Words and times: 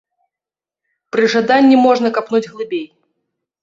Пры 1.17 1.23
жаданні 1.35 1.81
можна 1.87 2.07
капнуць 2.19 2.45
глыбей. 2.51 2.85